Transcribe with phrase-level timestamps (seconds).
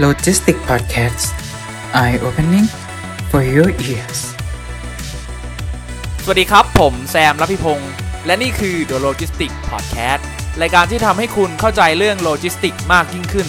[0.00, 1.34] Logistic Podcast
[1.92, 2.66] Eye Opening
[3.30, 4.20] for your ears
[6.24, 7.90] สวัสดีครับ ผมแซมรัพิพงศ์
[8.26, 10.22] และนี่คือ The Logistic Podcast
[10.62, 13.48] รายการที่ทำให้คุณเข้าใจเรื่องโลจิสติกมากยิ่งขึ้น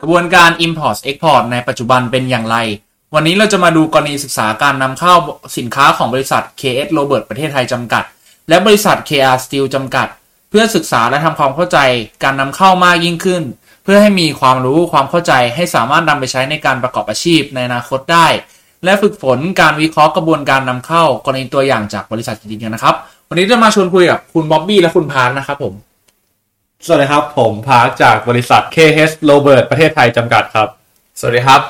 [0.00, 2.56] กระบวนการ Import Export ในปัจจุบันเป็นอย่างไร
[3.14, 5.14] วันนี้เราจะมาดูกรณีศึกษาการนำเข้า
[5.56, 8.04] สินค้าของบริษัท KS Robert ประเทศไทยจำกัด
[8.48, 10.08] และบริษัท KR Steel จำกัด
[10.50, 11.78] เพื่อศึกษาและทำความเข้าใจ
[12.24, 13.42] การนำเข้ามากยิ่งขึ้น
[13.84, 18.26] เพื่อให้มีความรู้ความเข้าใจให้สามารถนำไปใช้ในการประกอบอาชีพในอนาคตได้
[18.84, 22.94] และฝึกฝนการวิเคราะห์กระบวนการนำเข้ากรณีตัวอย่างจากบริษัทจริงๆกันนะครับ
[23.28, 25.74] วันนี้จะมาชวนคุยกับคุณบ๊อบบี้และคุณพานนะครับผม
[26.86, 30.68] สวัสดีครับ ผมพาร์คจากบริษัท KH Robert ประเทศไทยจำกัดครับ
[31.20, 31.60] สวัสดีครับ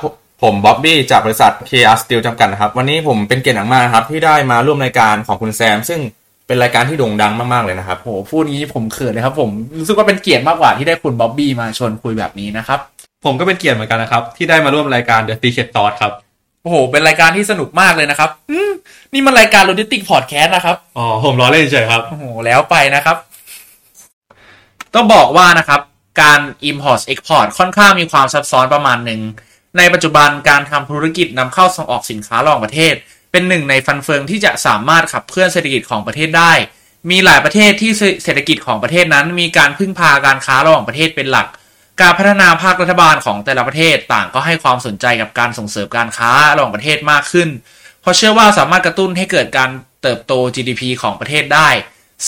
[0.42, 6.00] ผมบ๊อบบี้จากบริษัท KR Steel จำกัดนะครับ วันนี้ผมเป็นเกียรติอย่างมากนะครับ ที่ได้มาร่วมรายการของคุณแซม ซึ่ง
[6.46, 12.78] เป็นรายการที่โด่งดังมาก ๆ เลยนะครับ โหพูดงี้ผมเขินเลยครับ ผมรู้สึกว่าเป็นเกียรติมากกว่าที่ได้คุณบ๊อบบี้มาชวนคุยแบบนี้นะครับ
[13.24, 16.12] ผมก็เป็นเกียรติเหมือนกันนะครับ ที่ได้มาร่วมรายการ The Secret Sauce ครับ
[16.62, 18.72] โอ้โห เป็นรายการที่สนุกมากเลยนะครับอืม
[19.12, 23.16] นี่มันรายการ Logistic Podcast นะครับ อ๋อ ผมล้อเล่นเฉยครับ โอ้โห แล้วไปนะครับ
[24.94, 25.80] ต้องบอกว่านะครับ
[26.22, 29.20] การ Import Export ค่อนข้างมีความซับซ้อนประมาณหนึ่ง
[29.78, 32.94] ในปัจจุบันการทำธุรกิจนำเข้าส่งออกสินค้าระหว่างประเทศ
[33.30, 36.52] เป็นหนึ่งในฟันเฟืองที่จะสามารถขับเคลื่อนเศรษฐกิจของประเทศได้
[37.10, 37.90] มีหลายประเทศที่
[38.24, 41.46] เศรษฐกิจของประเทศนั้น มีการพึ่งพาการค้าระหว่างประเทศเป็นหลัก
[42.00, 47.48] การพัฒนาภาครัฐบาลของแต่ละประเทศต่างก็ให้ความสนใจกับการส่งเสริมการค้าระหว่างประเทศมากขึ้น
[48.00, 49.70] เพราะเชื่อว่าสามารถกระตุ้นให้เกิดการ
[50.02, 51.68] เติบโต GDP ของประเทศได้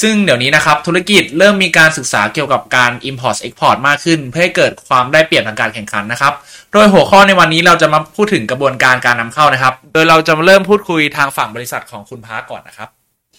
[0.01, 6.33] ซึ่งเดี๋ยวนี้นะครับธุรกิจเริ่มมีการศึกษาเกี่ยวกับการ Import Export มากขึ้น เพื่อให้เกิดความได้เปรียบทางการแข่งขันนะครับ
[6.73, 12.89] โดยหัวข้อในวันนี้เราจะมาพูดถึงกระบวนการการนำเข้านะครับ โดยเราจะเริ่มพูดคุยทางฝั่งบริษัทของคุณพาก่อนนะครับ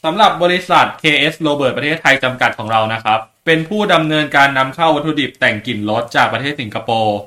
[0.04, 7.18] สำหรับบริษัท KS Robert ประเทศไทยจำกัดของเรานะครับ เป็นผู้ดำเนินการนำเข้าวัตถุดิบแต่งกลิ่นรถจากประเทศสิงคโปร์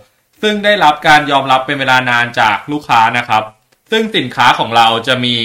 [0.43, 3.43] ซึ่งได้รับการยอมรับเป็นเวลานานจากลูกค้านะครับ
[3.91, 5.37] ซึ่งสินค้าของเราจะมี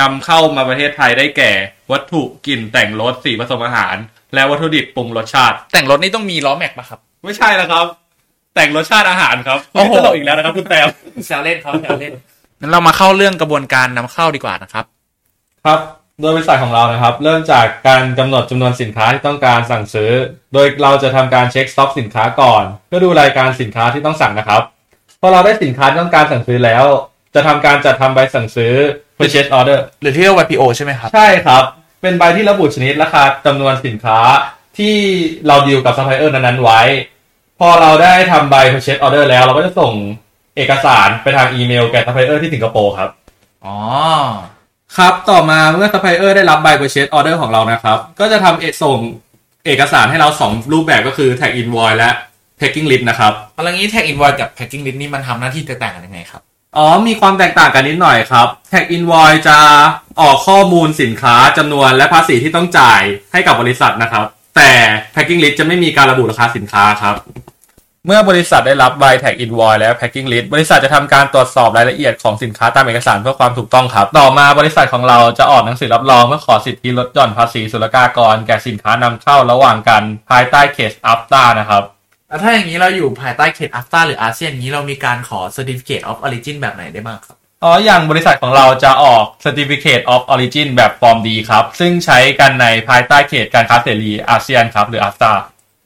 [0.00, 1.52] นำเข้ามาประเทศไทยได้แก่
[1.92, 3.96] วัตถุกลิ่นแต่งรถสีผสมอาหาร
[4.34, 7.86] และวัตถุดิบปรุงรสชาติ แต่งรถนี่ต้องมีล้อแม็กปะครับ ไม่ใช่แล้วครับ
[8.54, 10.88] แต่งรสชาติอาหารครับโอ้โหไม่ตลกอีกแล้วนะครับ คุณแต้ม
[11.26, 12.12] แซวเล่นเขาแซวเล่น
[12.60, 14.84] งั้นเรามาเข้าเรื่องกระบวนการนำเข้าดีกว่านะครับ
[15.64, 15.80] ครับ
[16.20, 20.10] โดยบริษัทของเรานะครับ เริ่มจากการกำหนดจำนวนสินค้าที่ต้องการสั่งซื้อ
[20.52, 24.62] โดยเราจะทำการเช็คสต็อกสินค้าก่อน เพื่อดูรายการสินค้าที่ต้องสั่งนะครับ
[25.20, 26.84] พอเราได้สินค้าที่ต้องการสั่งซื้อแล้ว
[27.34, 28.74] จะทำการจัดทำใบสั่งซื้อ
[29.18, 31.64] purchase order หรือที่เรียกว่า PO ใช่ไหมครับ ใช่ครับ
[32.02, 34.18] เป็นใบที่ระบุชนิดราคาจำนวนสินค้า
[34.78, 34.94] ที่
[35.46, 36.80] เราดีลกับซัพพลายเออร์นั้นๆไว้
[37.58, 39.92] พอเราได้ทำใบ purchase order แล้ว เราก็จะส่ง
[40.56, 43.10] เอกสารไปทางอีเมลแก่ซัพพลายเออร์ที่สิงคโปร์ครับ
[43.64, 43.76] อ๋อ
[44.96, 48.98] ครับ ต่อมาเมื่อซัพพลายเออร์ได้รับใบ purchase order ของเรานะครับ ก็จะทำเอกส่ง
[49.66, 52.10] เอกสารให้เรา2รูปแบบก็คือ tax invoice และ
[52.60, 56.42] packing list นะครับเอาละงี้ tax invoice กับ packing list นี่มันทำหน้าที่แตกต่างกันยังไงครับ
[56.76, 59.58] อ๋อ มีความแตกต่างกันนิดหน่อยครับ tax invoice จะ
[60.20, 64.24] ออกข้อมูลสินค้าจำนวนและภาษีที่ต้องจ่ายให้กับบริษัทนะครับ
[64.56, 64.70] แต่
[65.14, 67.16] packing list จะไม่มีการระบุราคาสินค้าครับ
[68.06, 81.84] เมื่อบริษัทได้รับใบ tag invoice และ packing list บริษัทจะทำการตรวจสอบรายละเอียดของสินค้าตามเอกสารเพื่อความถูกต้องครับ ต่อมาบริษัทของเราจะออกหนังสือรับรองเพื่อขอสิทธิลดหย่อนภาษีศุลกากร แก่สินค้านำเข้าระหว่างกันภายใต้เคสอัฟตานะครับ
[82.30, 94.86] แล้วถ้าอย่างนี้เราอยู่ภายใต้เขตอัฟตาหรืออาเซียนอย่างนี้เรามีการขอ certificate of origin แบบไหนได้บ้างครับ อ๋อ อย่างบริษัทของเราจะออก Certificate of Origin แบบ Form D ครับ ซึ่งใช้กันในภายใต้เขตการค้าเสรีอาเซียนครับ
[94.88, 95.32] หรือ AFTA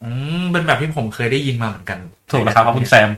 [0.02, 0.10] อื
[0.42, 1.98] ม เป็นแบบที่ผมเคยได้ยินมาเหมือนกัน
[2.30, 3.10] ถูกนะครับคุณแซม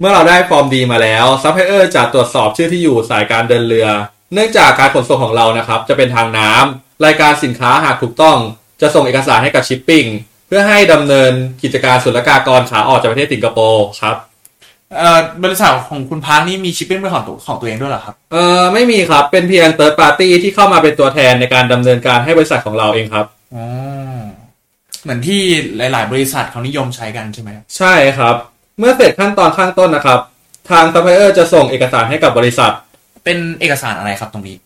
[0.00, 3.88] เมื่อเราได้ Form D มาแล้วซัพพลายเออร์จะตรวจสอบชื่อที่อยู่สายการเดินเรือ
[4.34, 8.36] เนื่องจากการขนส่งของเรานะครับ จะเป็นทางน้ำรายการสินค้าหากถูกต้อง
[8.80, 11.32] จะส่งเอกสารให้กับชิปปิ้งเพื่อให้ดำเนิน
[11.62, 14.16] กิจการศุลกากรขาออกจากประเทศสิงคโปร์ครับ
[14.98, 23.64] เอ่อบริษัทของคุณพาร์คนี่มีชิปปิ้งเป็นของตัวของตัวเองด้วยเหรอครับ เอ่อไม่มีครับ เป็นเพียง third party ที่เข้ามาเป็นตัวแทนในการดำเนินการให้บริษัทของเราเองครับอ๋อ
[25.02, 25.40] เหมือนที่
[25.76, 28.34] หลาย ๆ บริษัทเขานิยมใช้กันใช่ไหมครับใช่ครับ
[28.78, 30.20] เมื่อเสร็จขั้นตอนข้างต้นนะครับ
[30.70, 32.72] ทางซัพพลายเออร์จะส่งเอกสารให้กับบริษัท
[33.24, 34.56] เป็นเอกสารอะไรครับตรงนี้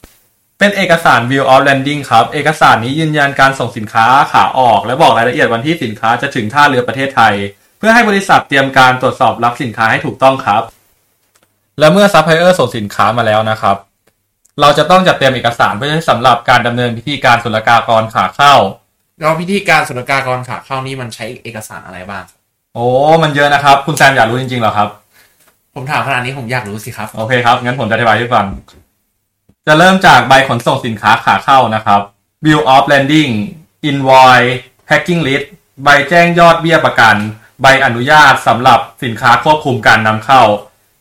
[0.58, 7.34] เป็นเอกสาร Bill of Lading ครับ เอกสารนี้ยืนยันการส่งสินค้าขาออก และบอกรายละเอียดวันที่สินค้าจะถึงท่าเรือประเทศไทย
[7.78, 10.62] เพื่อให้บริษัทเตรียมการตรวจสอบรับสินค้าให้ถูกต้องครับ
[11.78, 13.76] และเมื่อซัพพลายเออร์ส่งสินค้ามาแล้วนะครับ
[14.60, 18.54] เราจะต้องจัดเตรียมเอกสารเพื่อสำหรับการดำเนินพิธีการศุลกากรขาเข้า
[19.18, 22.24] แล้วพิธีการศุลกากรขาเข้านี่มันใช้เอกสารอะไรบ้าง
[22.74, 22.86] โอ้
[23.22, 24.88] มันเยอะนะครับ คุณแซมอยากรู้จริงๆเหรอครับ
[25.74, 28.46] ผมถามขนาดนี้ผมอยากรู้สิครับ โอเคครับ งั้นผมจะอธิบายให้ฟัง
[29.66, 32.00] จะเริ่มจากใบขนส่งสินค้าขาเข้านะครับ
[32.44, 33.32] Bill of Lading
[33.88, 34.52] Invoice
[34.88, 35.44] Packing List
[35.84, 37.16] ใบแจ้งยอดเบี้ยประกัน
[37.62, 40.42] ใบอนุญาตสำหรับสินค้าควบคุมการนำเข้า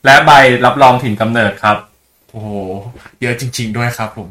[0.06, 0.32] และใบ
[0.66, 1.78] รับรองถิ่นกำเนิดครับ
[2.32, 2.50] โอ้โห
[3.22, 4.28] เยอะจริง ๆ ด้วยครับผม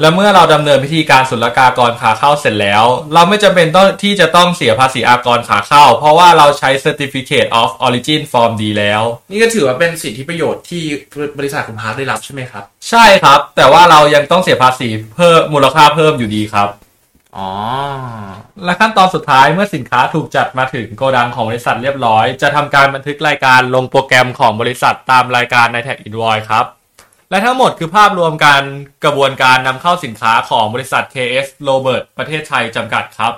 [0.00, 10.82] และเมื่อเราดำเนินพิธีการศุลกากรขาเข้าเสร็จแล้ว เราไม่จำเป็นต้องที่จะต้องเสียภาษีอากรขาเข้า เพราะว่าเราใช้ Certificate of Origin Form D แล้ว นี่ก็ถือว่าเป็นสิทธิประโยชน์ที่
[11.38, 16.68] บริษัทคุณพาร์ทได้รับใช่ไหมครับ ใช่ครับ แต่ว่าเรายังต้องเสียภาษีเพิ่มมูลค่าเพิ่มอยู่ดีครับ
[17.36, 17.50] อ๋อ
[18.64, 26.66] และขั้นตอนสุดท้ายเมื่อสินค้าถูกจัดมาถึงโกดังของบริษัทเรียบร้อย จะทำการบันทึกรายการลงโปรแกรมของบริษัทตามรายการในแท็ก Invoice ครับ
[27.34, 28.62] และทั้งหมดคือภาพรวมการ
[29.04, 33.32] กระบวนการนำเข้าสินค้าของบริษัท KS Robert ประเทศไทยจำกัดครับ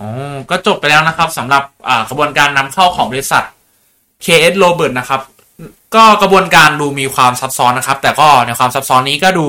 [0.00, 0.08] อ๋อ
[0.50, 1.62] ก็จบไปแล้วนะครับสำหรับ
[2.10, 3.44] กระบวนการนำเข้าของบริษัท
[4.24, 5.20] KS Robert นะครับ
[5.94, 9.46] ก็กระบวนการดูมีความซับซ้อนนะครับ แต่ก็ในความซับซ้อนนี้ก็ดู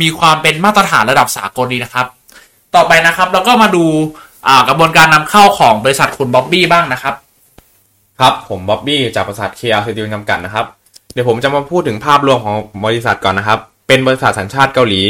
[0.00, 2.06] มีความเป็นมาตรฐานระดับสากลดีนะครับ
[2.74, 3.84] ต่อไปนะครับเราก็มาดู
[4.68, 7.14] กระบวนการนำเข้าของบริษัทคุณบ๊อบบี้บ้างนะครับ
[8.20, 10.66] ครับผมบ๊อบบี้จากบริษัท KR Steel จำกัดนะครับ
[11.14, 13.58] เดี๋ยวผมจะมาพูดถึงภาพรวมของบริษัทก่อนนะครับ
[13.88, 15.02] เป็นบริษัทสัญชาติเกาหลี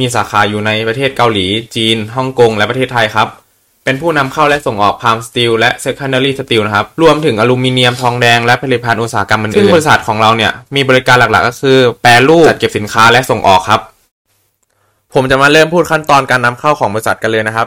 [0.00, 1.46] มีสาขาอยู่ในประเทศเกาหลี
[1.76, 3.28] จีน ฮ่องกง และประเทศไทยครับ
[3.84, 13.80] เป็นผู้นำเข้าและส่งออกพามสตีลและ secondary steel นะครับ รวมถึงอลูมิเนียม ทองแดง และผลิตภัณฑ์อุตสาหกรรมอื่นๆซึ่งบริษัทของเราเนี่ย มีบริการหลักๆ ก็คือ แปรรูป จัดเก็บสินค้า และส่งออกครับ
[15.14, 17.66] ผมจะมาเริ่มพูดขั้นตอนการนำเข้าของบริษัทกันเลยนะครับ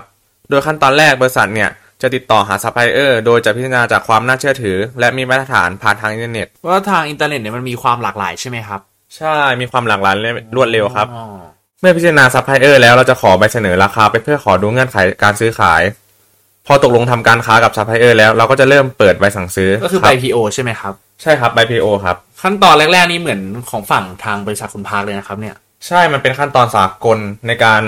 [0.50, 1.70] โดยขั้นตอนแรกบริษัทเนี่ย
[2.02, 8.82] จะติดต่อหาซัพพลายเออร์โดยจะพิจารณาจากความน่าเชื่อถือ และมีมาตรฐานผ่านทางอินเทอร์เน็ต ว่าทางอินเทอร์เน็ตเนี่ยมันมีความหลากหลายใช่ไหมครับ
[9.18, 11.26] ใช่ มีความหลากหลายและรวดเร็วครับอ๋อ
[11.80, 15.82] เมื่อพิจารณาซัพพลายเออร์แล้วเราจะขอใบเสนอราคาไปเพื่อขอดูเงื่อนไขการซื้อขาย
[16.68, 25.56] พอตกลงทำการค้ากับซัพพลายเออร์แล้วเราก็จะเริ่มเปิดใบสั่งซื้อ ก็คือคใบรับ PO ใช่ไหมครับ ใช่ครับใบ PO ครับ ขั้นตอนแรกๆนี่เหมือนของฝั่งทางบริษัทคุณพาร์คเลยนะครับเนี่ย
[25.88, 27.18] ใช่ มันเป็นขั้นตอนสากล
[27.48, 27.82] ในการ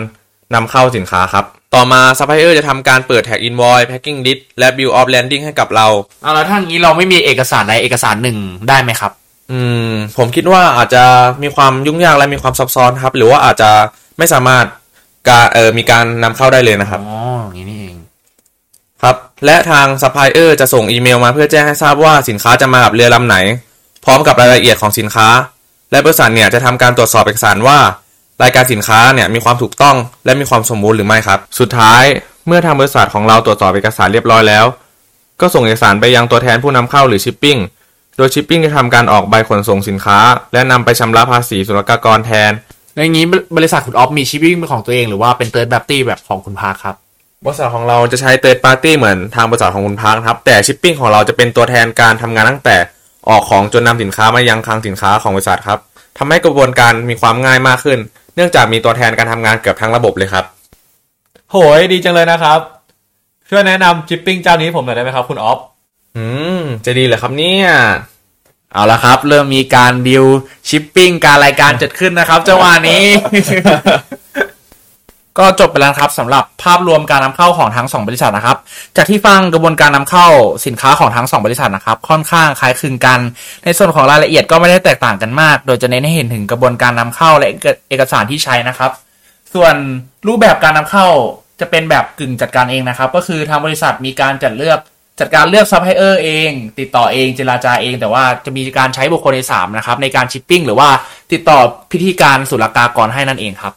[0.54, 1.46] นำเข้าสินค้าครับ
[1.76, 5.88] ต่อมาซัพพลายเออร์จะทำการเปิด tax invoice packing list และ bill of lading ให้กับเรา
[6.24, 8.38] เอาแล้วถ้างี้เราไม่มีเอกสารใดเอกสารหนึ่ง
[8.70, 9.12] ได้ไหมครับ
[9.52, 9.60] อื
[9.90, 11.04] ม ผมคิดว่าอาจจะ
[11.44, 13.70] มีความยุ่งยากและมีความซับซ้อนครับ หรือว่าอาจจะ
[14.18, 14.66] ไม่สามารถ
[15.30, 17.96] การเออมีการนำเข้าได้เลยนะครับ อ๋ออย่างนี้นี่เอง
[19.02, 23.38] ครับ และทางซัพพลายเออร์จะส่งอีเมลมาเพื่อแจ้งให้ทราบว่าสินค้าจะมากับเรือลำไหน
[24.06, 25.28] พร้อมกับรายละเอียดของสินค้า
[25.92, 27.78] และบริษัทเนี่ยจะทำการตรวจสอบเอกสารว่า
[28.44, 29.96] รายการสินค้าเนี่ยมีความถูกต้อง
[30.26, 32.04] และมีความสมบูรณ์หรือไม่ครับ สุดท้าย
[32.48, 34.66] เมื่อทางบริษัทของเราตรวจสอบเอกสารเรียบร้อยแล้ว
[35.42, 37.58] ก็ส่งเอกสารไปยังตัวแทนผู้นำเข้าหรือชิปปิ้ง
[38.18, 40.20] โดยชิปปิ้งจะทำการออกใบขนส่งสินค้า
[40.54, 42.52] และนำไปชำระภาษีศุลกากรแทน
[42.96, 43.26] ในงี้
[43.58, 46.96] บริษัทคุณบ๊อบมีชิปปิ้งเป็นของตัวเองหรือว่าเป็น third party แบบของคุณพาร์คครับ
[47.46, 52.78] บริษัทของเราจะใช้ third party เหมือนทางบริษัทของคุณพาร์คนะครับ แต่ชิปปิ้งของเราจะเป็นตัวแทนการทำงานตั้งแต่
[53.30, 55.80] ออกของจนนำสินค้ามายังคลังสินค้าของบริษัทครับ
[56.18, 58.00] ทำให้กระบวนการมีความง่ายมากขึ้น
[58.36, 60.46] เนื่องจากมีตัวแทนการทำงานเกือบทั้งระบบเลยครับ
[61.52, 62.60] โหยดีจังเลยนะครับ
[63.50, 65.60] ช่วยแนะนำจิปปิ้งเจ้านี้ผมหน่อยได้ไหมครับคุณออฟ
[66.18, 66.26] อื
[66.60, 67.68] ม จะดีเหรอครับเนี่ย
[68.74, 70.26] เอาละครับ เริ่มมีการดิว
[70.68, 73.06] ชิปปิ้งการรายการจัดขึ้นนะครับจังหวะนี้
[75.40, 78.58] ก็จบไปแล้วครับสำหรับภาพรวมการนำเข้าของทั้งสองบริษัทนะครับ
[78.96, 80.28] จากที่ฟังกระบวนการนำเข้า
[80.66, 83.20] สินค้าของทั้งสองบริษัทนะครับ ค่อนข้างคล้ายคลึงกัน
[83.64, 87.50] ในส่วนของรายละเอียดก็ไม่ได้แตกต่างกันมาก โดยจะเน้นให้เห็นถึงกระบวนการนำเข้าและ
[87.90, 88.92] เอกสารที่ใช้นะครับ
[89.54, 89.76] ส่วน
[90.28, 91.08] รูปแบบการนำเข้า
[91.60, 94.80] จะเป็นแบบกึ่งจัดการเองนะครับ ก็คือทางบริษัทมีการจัดเลือก
[95.20, 100.90] จัดการเลือกซัพพลายเออร์เอง ติดต่อเองเจราจาเอง แต่ว่าจะมีการใช้บุคคลที่สามนะครับในการชิปปิ้งหรือว่า
[101.32, 101.60] ติดต่อ
[101.92, 103.74] พิธีการศุลกากรให้นั่นเองครับ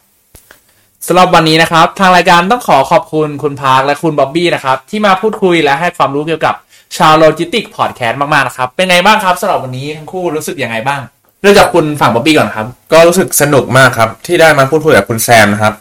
[1.05, 6.55] สำหรับวันนี้นะครับ ทางรายการต้องขอขอบคุณคุณพาร์คและคุณบ๊อบบี้นะครับ ที่มาพูดคุยและให้ความรู้เกี่ยวกับ
[6.97, 11.01] ชาวโลจิสติกพอดแคสต์มากๆนะครับ เป็นไงบ้างครับสำหรับวันนี้ทั้งคู่รู้สึกยังไงบ้าง
[11.41, 15.73] เริ่มจากคุณฝั่งบ๊อบบี้ก่อนครับ ก็รู้สึกสนุกมากครับ ที่ได้มาพูดคุยกับคุณแซมนะครับ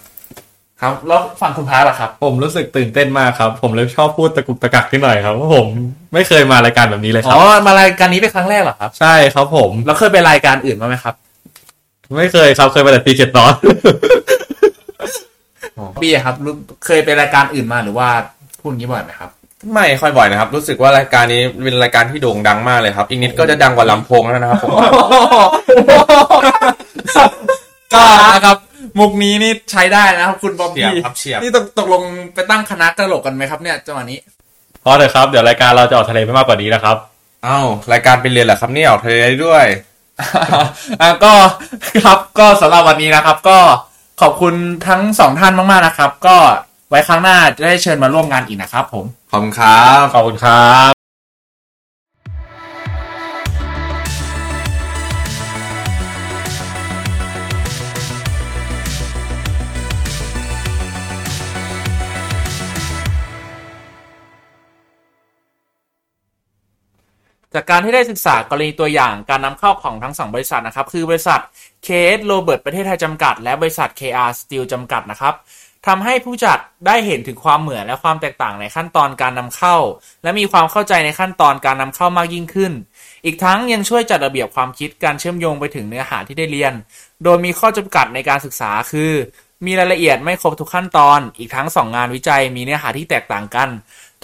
[0.81, 5.67] ครับแล้วฝั่งคุณพาร์คล่ะครับ ผมรู้สึกตื่นเต้นมากครับ ผมเลยชอบพูดตะกุกตะกักนิดหน่อยครับเพราะผม
[6.15, 11.15] ไม่เคยมารายการแบบนี้เลยคอ๋รับมารายการนี้เป็นครั้งแรกเหรอครับใช่ครับผม แล้วเคยไปรายการอื่นมาไหมครับ
[12.17, 13.53] ไม่เคยครับเคยไปแต่ตีเจ็ดตอน
[16.03, 16.55] บี้อะครับรู้
[16.87, 18.09] เคยไปรายการอื่นมาหรือว่า
[18.61, 19.31] พูดอย่างนี้บ่อยไหมครับ
[19.75, 24.71] ไม่ค่อยบ่อยนะครับ รู้สึกว่ารายการนี้เป็นรายการที่โด่งดังมากเลยครับอีกนิดก็จะดังกว่าลำโพงแล้วนะครับผม
[27.93, 28.03] ก็
[28.35, 28.57] นะครับ
[28.99, 32.03] มุกนี้นี่ใช้ได้นะครับคุณบอมเฉียบบี้ครับเฉียบ นี่ตกตกลง
[32.35, 34.19] ไปตั้งคณะตลกกันไหมครับเนี่ยจังหวะนี้
[34.85, 36.97] พอเถอะครับ เดี๋ยวรายการเราจะออกทะเลไม่มากกว่านี้นะครับ
[37.45, 37.61] เอ้า
[37.93, 39.67] รายการเป็นเรียนเหรอครับเนี่ยออกทะเลได้ด้วย
[41.01, 41.33] อะก็
[42.05, 43.59] ครับก็สำหรับวันนี้นะครับ ก็
[44.21, 44.55] ขอบคุณ
[44.87, 46.37] ทั้งสองท่านมากๆนะครับ ก็
[46.89, 50.97] ไว้ครั้งหน้าจะได้เชิญมาร่วมงานอีกนะครับผม ขอบคุณครับ ขอบคุณครับ
[67.55, 71.41] จากการที่ได้ศึกษากรณีตัวอย่างการนำเข้าของทั้งสองบริษัทนะครับ คือบริษัท
[71.87, 75.35] KS Robert ประเทศไทยจำกัด และบริษัท KR Steel จำกัดนะครับ
[75.87, 79.77] ทำให้ผู้จัดได้เห็นถึงความเหมือนและความแตกต่างในขั้นตอนการนำเข้า
[80.23, 82.73] และมีความเข้าใจในขั้นตอนการนำเข้ามากยิ่งขึ้น
[83.25, 86.73] อีกทั้งยังช่วยจัดระเบียบความคิดการเชื่อมโยงไปถึงเนื้อหาที่ได้เรียน
[87.25, 89.13] โดยมีข้อจำกัดในการศึกษาคือ
[89.67, 93.69] มีรายละเอียดไม่ครบทุกขั้นตอน อีกทั้งสองงานวิจัยมีเนื้อหาที่แตกต่างกัน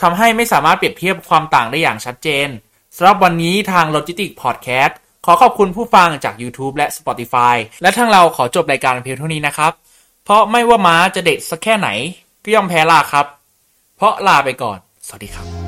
[0.01, 2.49] ทำให้ไม่สามารถเปรียบเทียบความต่างได้อย่างชัดเจน
[2.97, 4.95] สำหรับวันนี้ทาง Logistic Podcast
[5.27, 9.73] ขอขอบคุณผู้ฟังจาก YouTube และ Spotify และทั้งเราขอจบรายการเพียงเท่านี้นะครับ
[10.25, 11.89] เพราะไม่ว่าม้าจะเด็ดสักแค่ไหน
[12.43, 13.27] ก็ย่อมแพ้ลาครับ
[13.97, 15.62] เพราะลาไปก่อน สวัสดีครับ